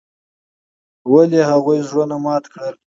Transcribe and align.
ولې 1.11 1.41
هغوي 1.49 1.79
زړونه 1.87 2.15
مات 2.25 2.43
کړل. 2.53 2.75